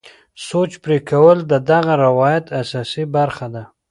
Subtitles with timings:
[0.47, 3.63] سوچ پرې کول د دغه روایت اساسي برخه ده.